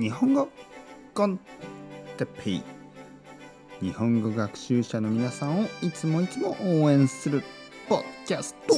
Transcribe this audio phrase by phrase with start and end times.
[0.00, 0.48] 日本語
[1.12, 1.38] コン
[2.16, 2.62] テッペイ。
[3.82, 7.42] 日本語学習者の皆さんをいつもいつも応援する
[7.86, 8.76] ポッキャスト。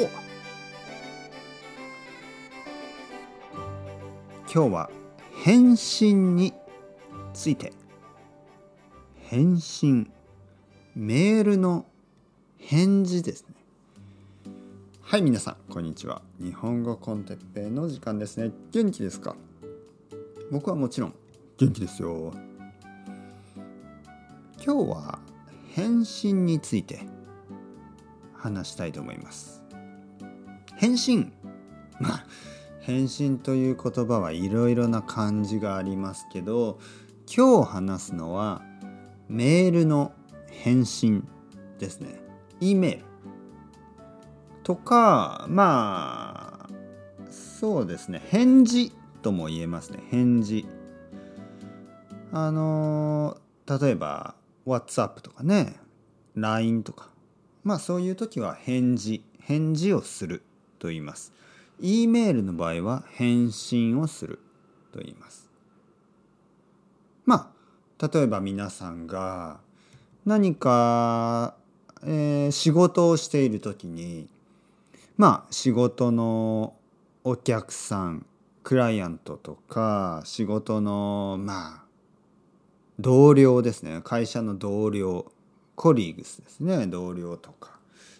[4.52, 4.90] 今日は
[5.44, 6.52] 返信に
[7.32, 7.72] ついて。
[9.20, 10.10] 返信。
[10.96, 11.86] メールの
[12.58, 13.54] 返事ですね。
[15.00, 16.20] はい皆さんこんにちは。
[16.40, 18.50] 日本語コンテッペイの時間ですね。
[18.72, 19.36] 元気ですか？
[20.52, 21.14] 僕はもちろん
[21.56, 22.30] 元気ですよ。
[24.62, 25.18] 今日は
[25.74, 27.00] 返信について
[28.34, 29.64] 話したいと思います。
[30.76, 31.32] 返信。
[31.98, 32.26] まあ
[32.80, 36.78] 返信という言葉はいろいろな漢字がありますけど
[37.34, 38.60] 今日話すのは
[39.28, 40.12] メールの
[40.50, 41.26] 返信
[41.78, 42.20] ですね。
[42.60, 43.04] E メール。
[44.64, 48.22] とかまあそうですね。
[48.26, 48.92] 返事。
[49.22, 50.02] とも言えますね。
[50.10, 50.66] 返事。
[52.32, 54.34] あの例えば
[54.66, 55.76] WhatsApp とかね。
[56.34, 57.08] LINE とか。
[57.62, 59.24] まあそういう時は返事。
[59.40, 60.42] 返事をする
[60.78, 61.32] と言います。
[61.80, 64.38] E メールの場合は返信をする
[64.92, 65.48] と言います。
[67.24, 67.52] ま
[68.00, 69.60] あ例えば皆さんが
[70.24, 71.54] 何か、
[72.04, 74.28] えー、仕事をしている時に
[75.16, 76.74] まあ仕事の
[77.24, 78.26] お客さん
[78.62, 81.82] クライアントとか仕事のまあ
[83.00, 84.00] 同僚ですね。
[84.04, 85.26] 会社の同僚
[85.74, 86.86] コリーグスですね。
[86.86, 87.78] 同僚とか。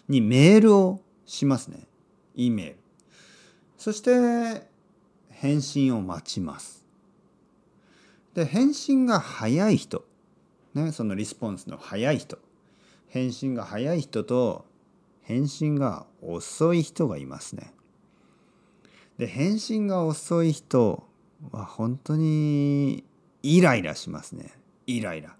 [0.09, 1.87] にメールをしますね。
[2.35, 2.75] E メール。
[3.77, 4.67] そして
[5.29, 6.83] 返信を待ちます。
[8.33, 10.03] で返信が早い人。
[10.73, 12.37] ねそのリスポンスの早い人。
[13.07, 14.65] 返信が早い人と
[15.21, 17.73] 返信が遅い人がいますね。
[19.17, 21.03] で返信が遅い人
[21.51, 23.03] は本当に
[23.43, 24.51] イライラしますね。
[24.87, 25.35] イライラ。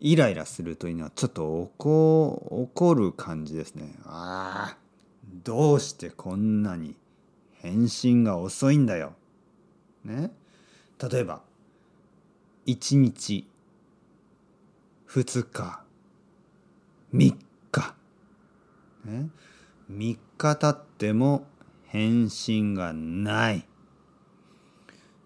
[0.00, 3.94] イライラするというのはちょっと怒怒る感じですね。
[4.04, 4.78] ああ
[5.44, 6.96] どうしてこんなに
[7.60, 9.14] 返信が遅いんだよ。
[10.04, 10.32] ね。
[10.98, 11.42] 例えば
[12.66, 13.48] 1日
[15.08, 15.82] 2日
[17.12, 17.36] 3
[17.70, 17.94] 日。
[19.04, 19.28] ね。
[19.90, 21.46] 3日経っても
[21.92, 23.66] 返信がない。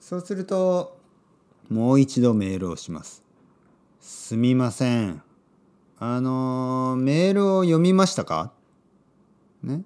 [0.01, 0.99] そうすると
[1.69, 3.23] もう一度メールをします。
[4.01, 5.23] すみません。
[6.01, 8.51] あのメールを読みましたか？
[9.63, 9.85] ね？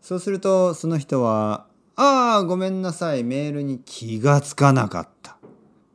[0.00, 1.66] そうするとその人は
[1.96, 3.24] 「ああごめんなさい。
[3.24, 5.36] メールに気がつかなかった」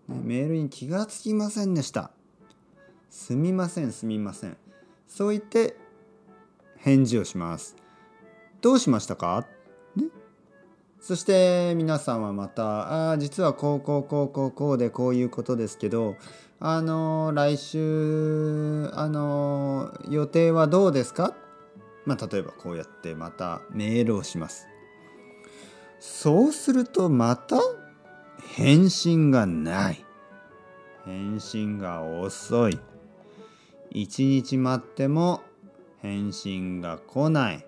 [0.09, 2.11] メールに気がつきませんでした。
[3.09, 4.57] すみませんすみません。
[5.07, 5.77] そう言って
[6.75, 7.77] 返事をします
[8.61, 9.47] どうしましたか？
[9.95, 10.05] ね？
[10.99, 12.63] そして皆さんはまた
[13.09, 16.17] 「ああ実はこうこうこうこうこうでこういうことですけど
[16.59, 21.33] あの来週あの予定はどうですか?」
[22.05, 24.67] まあ例えばこうやってまたメールをします。
[26.01, 27.57] そうするとまた
[28.55, 30.05] 返信がない。
[31.05, 32.79] 返信が遅い。
[33.91, 35.41] 一日待っても
[36.01, 37.65] 返信が来ない。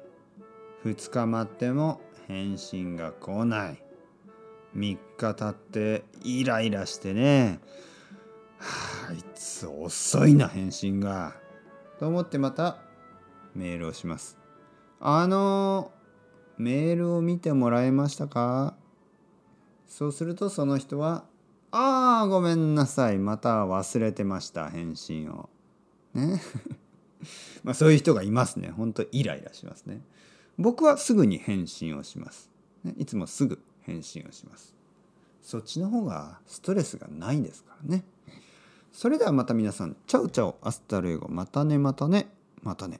[0.85, 3.83] 2日待っても返信が来ない。
[4.75, 7.59] 3日経ってイライラしてね。
[8.57, 11.35] はあいつ遅いな返信が。
[11.99, 12.77] と思ってまた
[13.53, 14.37] メールをします。
[14.99, 15.91] あの
[16.57, 18.75] メールを見てもらえましたか？
[19.87, 21.25] そうするとその人は
[21.71, 23.17] 「ああごめんなさい。
[23.19, 25.49] また忘れてました返信を」
[26.15, 26.41] ね。
[27.63, 28.69] まあそういう人がいますね。
[28.69, 30.01] ほんとイライラしますね。
[30.57, 32.49] 僕はすぐに返信をします。
[32.97, 34.75] いつもすぐ返信をします。
[35.41, 38.03] そっちの方がストレスがないですからね。
[38.91, 42.27] それではまた皆さん、チャウチャウ、アスタルエゴ、またねまたね、
[42.61, 42.99] またね。